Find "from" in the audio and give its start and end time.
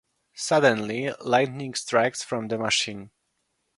2.23-2.47